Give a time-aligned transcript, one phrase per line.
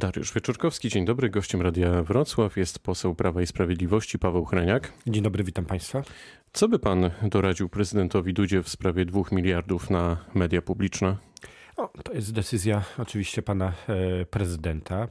[0.00, 1.30] Dariusz Wieczorkowski, dzień dobry.
[1.30, 4.92] Gościem Radia Wrocław jest poseł Prawa i Sprawiedliwości Paweł Hreniak.
[5.06, 6.02] Dzień dobry, witam Państwa.
[6.52, 11.16] Co by pan doradził prezydentowi Dudzie w sprawie dwóch miliardów na media publiczne?
[11.76, 15.08] O, to jest decyzja oczywiście pana e, prezydenta, e,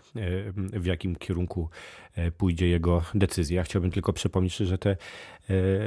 [0.79, 1.69] w jakim kierunku
[2.37, 3.63] pójdzie jego decyzja.
[3.63, 4.97] Chciałbym tylko przypomnieć, że te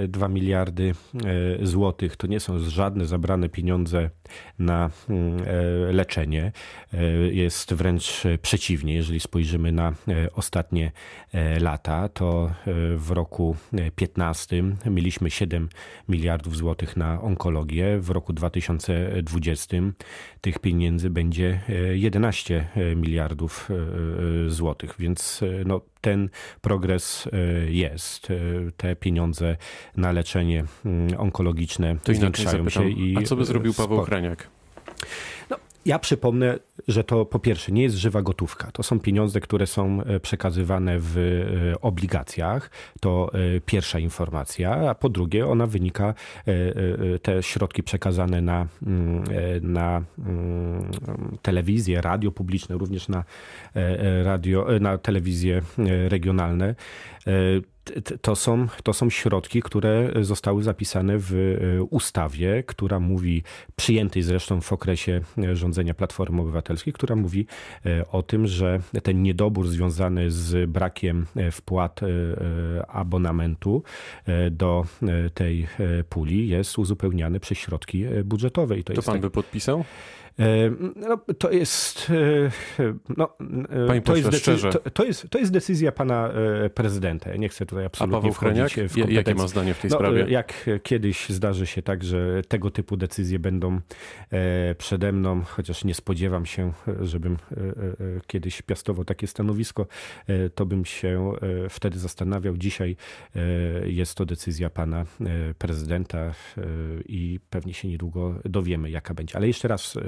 [0.09, 0.95] 2 miliardy
[1.63, 4.11] złotych to nie są żadne zabrane pieniądze
[4.59, 5.43] na mm,
[5.95, 6.53] leczenie.
[7.31, 8.95] Jest wręcz przeciwnie.
[8.95, 9.93] Jeżeli spojrzymy na
[10.33, 10.93] ostatnie
[11.61, 12.55] lata, to
[12.97, 13.57] w roku
[13.97, 15.69] 15 mieliśmy 7
[16.09, 17.99] miliardów złotych na onkologię.
[17.99, 19.77] W roku 2020
[20.41, 21.61] tych pieniędzy będzie
[21.93, 26.29] 11 e, e, miliardów e, złotych, więc no, ten
[26.61, 27.29] progres
[27.69, 28.29] jest.
[28.77, 29.57] Te pieniądze
[29.97, 32.89] na leczenie mm, onkologiczne to zwiększają się.
[32.89, 34.49] I A co by zrobił Paweł Kraniak?
[35.51, 38.71] No, ja przypomnę, że to po pierwsze nie jest żywa gotówka.
[38.73, 42.71] To są pieniądze, które są e, przekazywane w e, obligacjach.
[43.01, 44.91] To e, pierwsza informacja.
[44.91, 46.15] A po drugie, ona wynika,
[47.23, 49.25] te środki przekazane na, mm,
[49.63, 50.91] na mm,
[51.43, 53.25] telewizję, radio publiczne, również na,
[54.23, 55.63] radio, na telewizje
[56.09, 56.75] regionalne
[58.21, 63.43] to są, to są środki, które zostały zapisane w e, ustawie, która mówi,
[63.77, 67.47] przyjętej zresztą w okresie e, rządzenia Platformy Obywatelskiej, która mówi
[67.87, 72.01] e, o tym, że ten niedobór związany z brakiem wpłat
[72.89, 73.83] abonamentu
[74.51, 74.87] do
[75.35, 75.67] tej
[76.09, 78.79] puli jest uzupełniany przez środki budżetowe.
[78.79, 79.23] I to, to jest pan tak...
[79.23, 79.85] by podpisał?
[80.39, 82.11] E, no, to jest.
[82.79, 83.37] E, no,
[83.87, 87.31] Panie to, jest decyzja, to, to, jest, to jest decyzja pana e, prezydenta.
[87.31, 89.97] Ja nie chcę tutaj absolutnie A Paweł wchodzić w Jakie ma zdanie w tej no,
[89.97, 90.27] sprawie?
[90.29, 93.81] Jak kiedyś zdarzy się tak, że tego typu decyzje będą
[94.79, 97.37] przede mną, chociaż nie spodziewam się, żebym
[98.27, 99.87] kiedyś piastował takie stanowisko,
[100.55, 101.33] to bym się
[101.71, 102.57] wtedy zastanawiał.
[102.57, 102.97] Dzisiaj
[103.85, 105.05] jest to decyzja pana
[105.59, 106.35] prezydenta
[107.07, 109.37] i pewnie się niedługo dowiemy, jaka będzie.
[109.37, 109.99] Ale jeszcze raz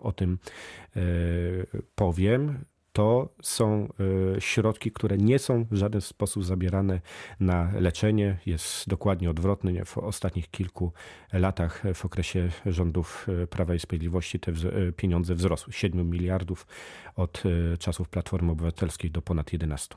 [0.00, 0.38] o tym
[0.96, 1.00] e,
[1.94, 3.88] powiem to są
[4.36, 7.00] e, środki, które nie są w żaden sposób zabierane
[7.40, 8.38] na leczenie.
[8.46, 9.84] Jest dokładnie odwrotny.
[9.84, 10.92] W ostatnich kilku
[11.32, 14.52] latach, w okresie rządów Prawa i Sprawiedliwości, te
[14.96, 15.72] pieniądze wzrosły.
[15.72, 16.66] 7 miliardów
[17.16, 17.42] od
[17.78, 19.94] czasów Platformy Obywatelskiej do ponad 11.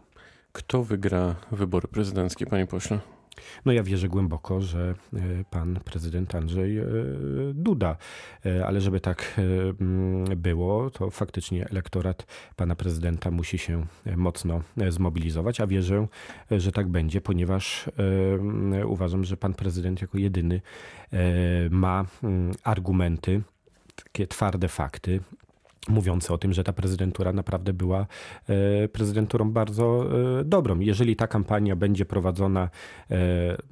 [0.52, 3.17] Kto wygra wybory prezydenckie, panie pośle?
[3.66, 6.86] No ja wierzę głęboko, że e, pan prezydent Andrzej e,
[7.54, 7.98] Duda,
[8.46, 9.42] e, ale żeby tak
[9.80, 13.86] mm, było, to faktycznie elektorat pana prezydenta musi się
[14.18, 16.08] mocno zmobilizować, a wierzę,
[16.52, 17.90] że tak będzie, ponieważ
[18.86, 20.62] uważam, że pan prezydent jako jedyny
[21.70, 23.42] ma mm, argumenty,
[23.96, 25.20] takie twarde fakty,
[25.90, 28.08] mówiące o tym, że ta prezydentura naprawdę była
[28.48, 30.06] e, prezydenturą bardzo
[30.40, 30.80] e, dobrą.
[30.80, 32.70] Jeżeli ta kampania będzie prowadzona
[33.12, 33.18] e,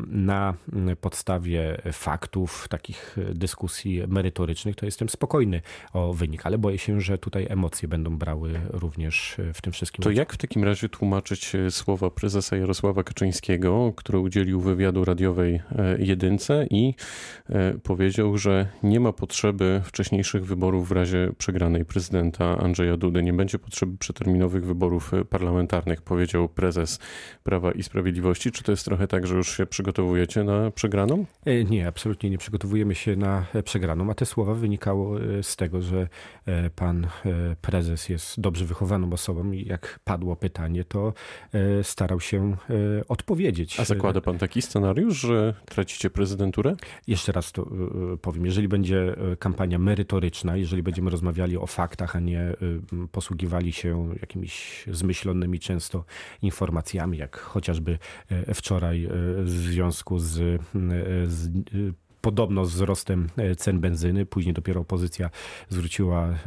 [0.07, 0.53] na
[1.01, 5.61] podstawie faktów, takich dyskusji merytorycznych, to jestem spokojny
[5.93, 10.03] o wynik, ale boję się, że tutaj emocje będą brały również w tym wszystkim.
[10.03, 15.61] To jak w takim razie tłumaczyć słowa prezesa Jarosława Kaczyńskiego, który udzielił wywiadu radiowej
[15.99, 16.93] jedynce i
[17.83, 23.23] powiedział, że nie ma potrzeby wcześniejszych wyborów w razie przegranej prezydentury prezydenta Andrzeja Dudy.
[23.23, 26.99] Nie będzie potrzeby przeterminowych wyborów parlamentarnych, powiedział prezes
[27.43, 28.51] Prawa i Sprawiedliwości.
[28.51, 31.25] Czy to jest trochę tak, że już się przygotowujecie na przegraną?
[31.45, 35.81] E, nie, absolutnie nie przygotowujemy się na przegraną, a te słowa wynikało e, z tego,
[35.81, 36.07] że
[36.45, 37.07] e, pan
[37.61, 41.13] prezes jest dobrze wychowaną osobą i jak padło pytanie, to
[41.83, 42.57] starał się
[43.07, 43.79] odpowiedzieć.
[43.79, 46.75] A zakłada pan taki scenariusz, że tracicie prezydenturę?
[47.07, 47.67] Jeszcze raz to
[48.21, 48.45] powiem.
[48.45, 54.15] Jeżeli będzie kampania merytoryczna, jeżeli będziemy rozmawiali o faktach, faktach, a nie y, posługiwali się
[54.21, 56.05] jakimiś zmyślonymi często
[56.41, 59.09] informacjami, jak chociażby e, wczoraj e,
[59.43, 60.59] w związku z, e,
[61.27, 61.49] z
[62.25, 64.25] podobno z wzrostem e, cen benzyny.
[64.25, 65.29] Później dopiero opozycja
[65.69, 66.37] zwróciła e, e,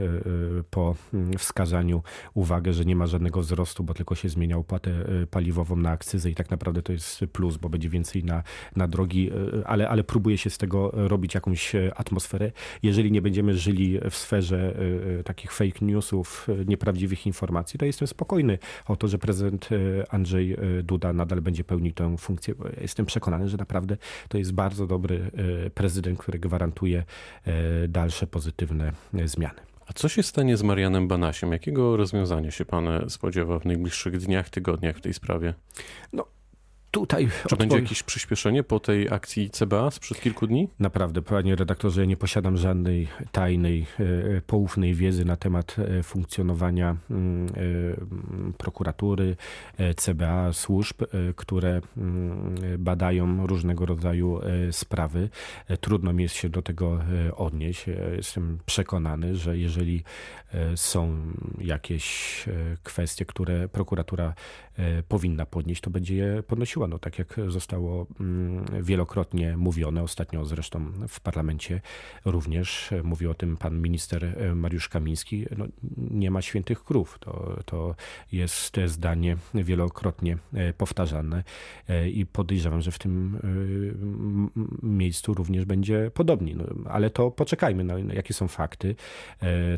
[0.71, 2.03] po mm, wskazaniu
[2.35, 4.91] uwagę, że nie ma żadnego wzrostu, bo tylko się zmienia opłatę
[5.31, 8.43] paliwową na akcyzę i tak naprawdę to jest plus, bo będzie więcej na,
[8.77, 9.31] na drogi,
[9.65, 12.53] ale, ale próbuje się z tego robić jakąś atmosferę.
[12.83, 14.75] Jeżeli nie będziemy żyli w sferze
[15.25, 19.69] takich fake newsów, nieprawdziwych informacji, to jestem spokojny o to, że prezydent
[20.11, 22.55] Andrzej Duda nadal będzie pełnił tę funkcję.
[22.81, 23.97] Jestem przekonany, że naprawdę
[24.29, 25.31] to jest bardzo dobry
[25.71, 27.05] prezydent, który gwarantuje
[27.45, 29.61] e, dalsze pozytywne e, zmiany.
[29.87, 31.53] A co się stanie z Marianem Banasiem?
[31.53, 35.55] Jakiego rozwiązania się pan spodziewa w najbliższych dniach, tygodniach w tej sprawie?
[36.13, 36.27] No,
[36.91, 40.69] Tutaj Czy będzie jakieś przyspieszenie po tej akcji CBA sprzed kilku dni?
[40.79, 43.87] Naprawdę, panie redaktorze, ja nie posiadam żadnej tajnej,
[44.37, 47.53] e, poufnej wiedzy na temat e, funkcjonowania mm, e,
[48.59, 49.37] prokuratury,
[49.97, 51.03] CBA, służb,
[51.37, 55.29] które mm, badają różnego rodzaju sprawy.
[55.81, 57.01] Trudno mi jest się do tego
[57.37, 57.87] odnieść.
[58.17, 60.03] Jestem przekonany, że jeżeli
[60.75, 61.17] są
[61.59, 62.45] jakieś
[62.83, 64.35] kwestie, które prokuratura
[65.09, 70.93] powinna podnieść, to będzie je podnosiła no, tak jak zostało mm, wielokrotnie mówione, ostatnio zresztą
[71.09, 71.81] w parlamencie
[72.25, 75.67] również mówił o tym pan minister e, Mariusz Kamiński, no,
[75.97, 77.19] nie ma świętych krów.
[77.21, 77.95] To, to
[78.33, 81.45] jest zdanie wielokrotnie e, powtarzane
[81.89, 83.39] e, i podejrzewam, że w tym
[84.83, 86.55] miejscu również będzie podobnie.
[86.55, 88.95] No, ale to poczekajmy, no, jakie są fakty.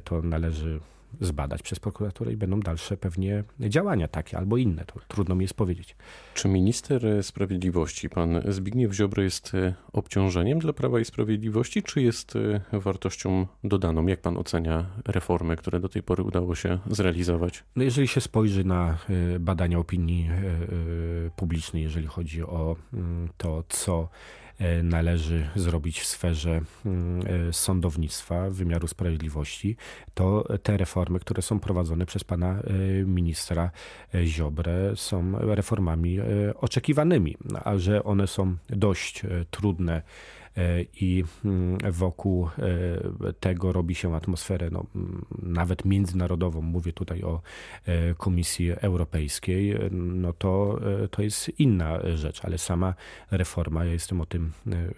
[0.05, 0.81] To należy
[1.21, 4.85] zbadać przez prokuraturę i będą dalsze pewnie działania takie albo inne.
[4.85, 5.97] To trudno mi jest powiedzieć.
[6.35, 12.37] Czy minister sprawiedliwości, pan Zbigniew Ziobro, jest e, obciążeniem dla Prawa i Sprawiedliwości, czy jest
[12.37, 14.07] e, wartością dodaną?
[14.07, 17.65] Jak pan ocenia reformy, które do tej pory udało się zrealizować?
[17.77, 18.99] No jeżeli się spojrzy na
[19.35, 20.31] e, badania opinii
[21.37, 24.09] publicznej, jeżeli chodzi o mm, to, co
[24.83, 29.77] należy zrobić w sferze mm, e, sądownictwa, wymiaru sprawiedliwości,
[30.15, 32.63] to te reformy, które są prowadzone przez pana e,
[33.05, 33.71] ministra
[34.25, 36.19] Ziobrę, są reformami
[36.55, 40.03] oczekiwanymi, a że one są dość trudne E,
[41.01, 47.41] i mm, wokół e, tego robi się atmosferę no, mm, nawet międzynarodową, mówię tutaj o
[47.87, 50.81] e, Komisji Europejskiej, no to,
[51.11, 52.95] to jest inna rzecz, ale sama
[53.31, 54.53] reforma, ja jestem o tym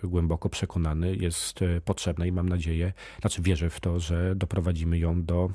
[0.04, 5.50] głęboko przekonany, jest potrzebna i mam nadzieję, znaczy wierzę w to, że doprowadzimy ją do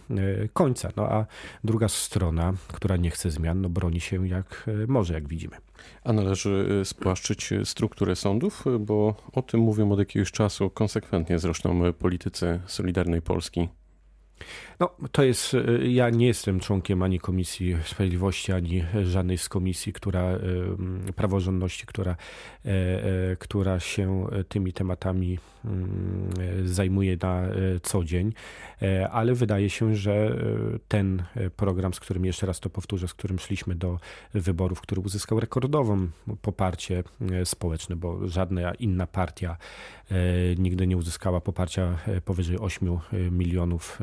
[0.54, 0.92] końca.
[0.96, 1.26] No a
[1.64, 5.58] druga strona, która nie chce zmian, no broni się jak może, jak widzimy.
[6.04, 12.60] A należy spłaszczyć strukturę sądów, bo o tym mówią od jakiegoś czasu konsekwentnie zresztą politycy
[12.68, 13.70] Solidarnej Polski.
[14.80, 19.94] No, to jest, y, ja nie jestem członkiem ani Komisji Sprawiedliwości, ani żadnej z komisji,
[19.94, 20.36] która,
[21.10, 22.16] y, praworządności, która,
[22.66, 22.70] e,
[23.32, 26.30] e, która się tymi tematami mm,
[26.66, 27.54] zajmuje na e,
[27.84, 28.34] co dzień,
[29.12, 30.38] ale wydaje się, że
[30.88, 31.24] ten
[31.56, 34.00] program, z którym jeszcze raz to powtórzę, z którym szliśmy do
[34.34, 36.08] wyborów, który uzyskał rekordową
[36.42, 37.04] poparcie
[37.44, 39.58] społeczne, bo żadna inna partia
[40.58, 43.00] nigdy nie uzyskała poparcia powyżej 8
[43.32, 44.00] milionów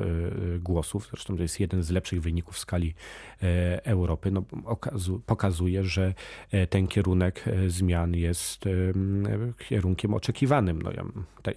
[0.60, 2.94] głosów, zresztą to jest jeden z lepszych wyników w skali
[3.42, 4.42] e, Europy, no,
[5.26, 6.14] pokazuje, że
[6.50, 8.64] e, ten kierunek e, zmian jest
[9.68, 10.82] kierunkiem oczekiwanym.
[10.82, 11.04] No, ja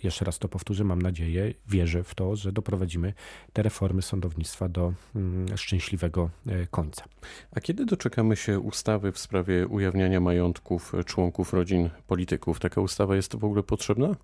[0.04, 3.14] jeszcze raz to powtórzę, mam nadzieję, wierzę w to, że doprowadzimy
[3.54, 6.30] te reformy sądownictwa do mm, szczęśliwego
[6.72, 7.06] końca.
[7.52, 12.60] A kiedy doczekamy się ustawy w sprawie ujawniania majątków członków rodzin polityków?
[12.60, 14.16] Taka ustawa jest w ogóle potrzebna?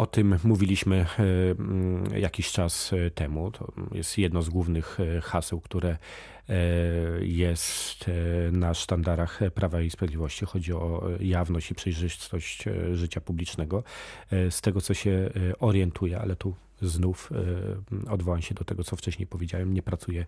[0.00, 3.50] O tym mówiliśmy e, mm, jakiś czas e, temu.
[3.50, 5.96] To jest jedno z głównych e, haseł, które
[7.20, 8.10] jest
[8.52, 10.46] na sztandarach Prawa i Sprawiedliwości.
[10.46, 13.82] Chodzi o jawność i przejrzystość życia publicznego.
[14.50, 15.30] Z tego, co się
[15.60, 17.30] orientuję, ale tu znów
[18.08, 20.26] odwołam się do tego, co wcześniej powiedziałem, nie pracuję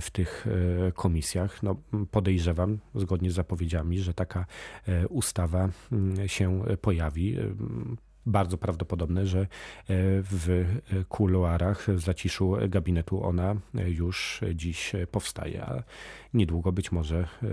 [0.00, 0.46] w tych
[0.94, 1.62] komisjach.
[1.62, 1.76] No,
[2.10, 4.46] podejrzewam, zgodnie z zapowiedziami, że taka
[5.08, 5.68] ustawa
[6.26, 7.36] się pojawi
[8.26, 9.46] bardzo prawdopodobne, że e,
[10.22, 10.64] w
[11.08, 15.82] kuluarach, w zaciszu gabinetu ona już dziś powstaje, a
[16.34, 17.46] niedługo być może e,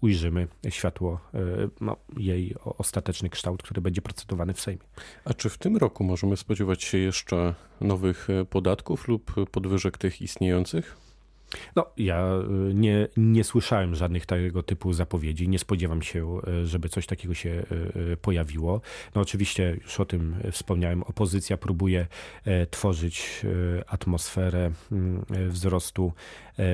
[0.00, 1.38] ujrzymy światło e,
[1.80, 4.82] no, jej ostateczny kształt, który będzie procedowany w Sejmie.
[5.24, 11.03] A czy w tym roku możemy spodziewać się jeszcze nowych podatków lub podwyżek tych istniejących?
[11.76, 12.28] No, ja
[12.70, 15.48] y, nie, nie słyszałem żadnych tego typu zapowiedzi.
[15.48, 17.62] Nie spodziewam się, y, żeby coś takiego się
[18.12, 18.80] y, pojawiło.
[19.14, 22.06] No, oczywiście, już o tym wspomniałem, opozycja próbuje
[22.44, 23.46] e, tworzyć
[23.86, 26.12] atmosferę mm, wzrostu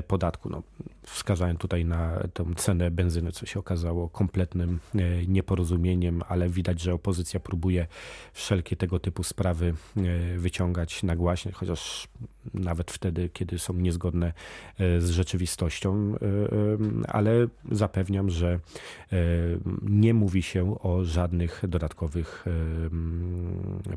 [0.07, 0.49] podatku.
[0.49, 0.63] No,
[1.03, 6.95] wskazałem tutaj na tę cenę benzyny, co się okazało kompletnym e, nieporozumieniem, ale widać, że
[6.95, 7.87] opozycja próbuje
[8.33, 9.75] wszelkie tego typu sprawy
[10.37, 12.09] wyciągać nagłaśnie, chociaż
[12.55, 14.27] nawet wtedy, kiedy są niezgodne
[14.79, 16.19] e, z rzeczywistością, e,
[17.09, 18.49] ale zapewniam, że
[19.13, 19.17] e,
[19.83, 22.45] nie mówi się o żadnych dodatkowych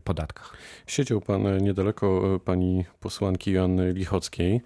[0.04, 0.58] podatkach.
[0.88, 4.62] Siedział pan niedaleko pani posłanki Joanny Lichockiej.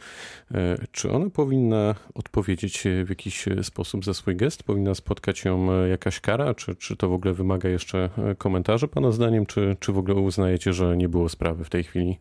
[0.92, 4.64] Czy ona powinna odpowiedzieć w jakiś sposób za swój gest?
[4.64, 6.54] Powinna spotkać ją jakaś kara?
[6.54, 9.46] Czy, czy to w ogóle wymaga jeszcze komentarza pana zdaniem?
[9.46, 12.20] Czy, czy w ogóle uznajecie, że nie było sprawy w tej chwili?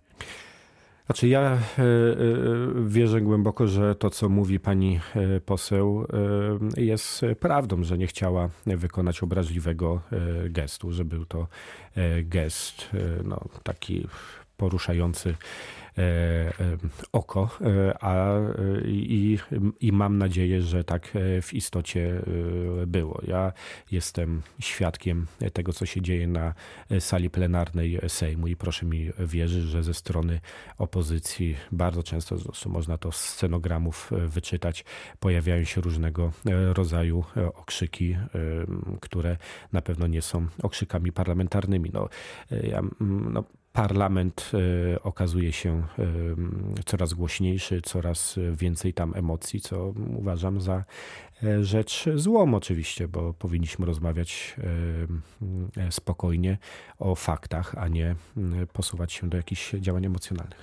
[1.06, 1.58] Znaczy ja e, e,
[2.86, 6.06] wierzę głęboko, że to, co mówi pani e, poseł,
[6.76, 10.00] jest prawdą, że nie chciała wykonać obraźliwego
[10.50, 11.46] gestu, że był to
[12.22, 12.90] gest
[13.24, 14.06] no, taki
[14.56, 15.34] poruszający
[15.85, 15.85] E, e,
[17.12, 18.40] oko, e, a,
[18.84, 19.38] i,
[19.80, 21.12] i mam nadzieję, że tak
[21.42, 22.22] w istocie
[22.86, 23.20] było.
[23.26, 23.52] Ja
[23.90, 26.54] jestem świadkiem tego, co się dzieje na
[27.00, 30.40] sali plenarnej Sejmu i proszę mi wierzyć, że ze strony
[30.78, 32.36] opozycji bardzo często,
[32.66, 34.84] można to z scenogramów wyczytać,
[35.20, 36.32] pojawiają się różnego
[36.72, 37.24] rodzaju
[37.54, 38.16] okrzyki,
[39.00, 39.36] które
[39.72, 41.90] na pewno nie są okrzykami parlamentarnymi.
[41.92, 42.08] No,
[42.50, 43.44] ja, no,
[43.76, 44.52] parlament
[44.94, 46.04] e, okazuje się e,
[46.86, 50.84] coraz głośniejszy, coraz więcej tam emocji, co uważam za
[51.42, 54.56] e, rzecz złą oczywiście, bo powinniśmy rozmawiać
[55.90, 56.58] spokojnie
[56.98, 58.14] o faktach, a nie
[58.72, 60.58] posuwać się do jakichś działań emocjonalnych.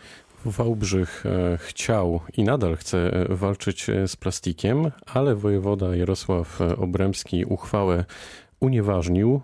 [0.45, 1.23] Wałbrzych
[1.57, 8.05] chciał i nadal chce walczyć z plastikiem, ale wojewoda Jarosław Obremski uchwałę
[8.59, 9.41] unieważnił.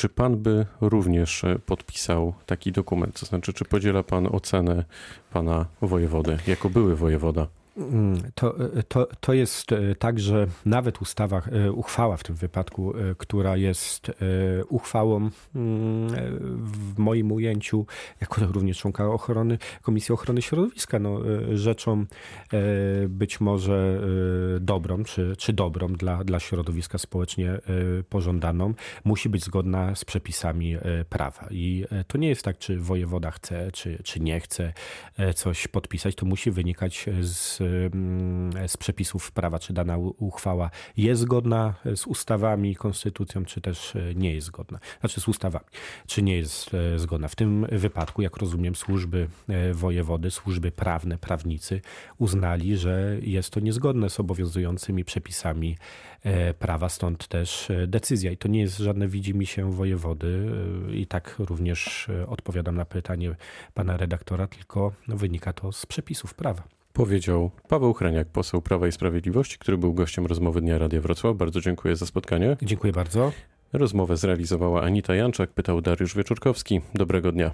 [0.00, 3.20] Czy pan by również e, podpisał taki dokument?
[3.20, 4.84] To znaczy, czy podziela pan ocenę
[5.32, 7.46] pana wojewody jako były wojewoda?
[7.80, 8.54] Mm, to,
[8.88, 13.56] to, to jest e, tak, że nawet ustawa, e, uchwała w tym wypadku, e, która
[13.56, 14.10] jest
[14.68, 15.30] uchwałą mm,
[16.64, 17.86] w moim ujęciu,
[18.20, 21.20] jako również członka ochrony, Komisji Ochrony Środowiska, no,
[21.54, 22.06] rzeczą
[23.08, 24.00] być może
[24.60, 27.58] dobrą, czy, czy dobrą dla, dla środowiska społecznie
[28.08, 30.76] pożądaną, musi być zgodna z przepisami
[31.08, 31.48] prawa.
[31.50, 34.72] I to nie jest tak, czy wojewoda chce, czy, czy nie chce
[35.34, 37.62] coś podpisać, to musi wynikać z
[38.66, 44.34] z przepisów prawa, czy dana uchwała jest zgodna z ustawami, konstytucją, czy też e, nie
[44.34, 44.78] jest zgodna.
[45.00, 45.64] Znaczy z ustawami,
[46.06, 47.28] czy nie jest e, zgodna.
[47.28, 49.28] W tym wypadku, jak rozumiem, służby
[49.72, 51.80] wojewody, służby prawne, prawnicy
[52.18, 55.76] uznali, że jest to niezgodne z obowiązującymi przepisami
[56.58, 58.32] prawa, stąd też decyzja.
[58.32, 60.46] I to nie jest żadne widzimy się wojewody
[60.92, 63.36] i tak również odpowiadam na pytanie
[63.74, 66.79] pana redaktora, tylko wynika to z przepisów prawa.
[66.92, 71.36] Powiedział Paweł Hreniak, poseł Prawa i Sprawiedliwości, który był gościem rozmowy Dnia Radia Wrocław.
[71.36, 72.56] Bardzo dziękuję za spotkanie.
[72.62, 73.32] Dziękuję bardzo.
[73.72, 76.80] Rozmowę zrealizowała Anita Janczak, pytał Dariusz Wieczorkowski.
[76.94, 77.50] Dobrego dnia.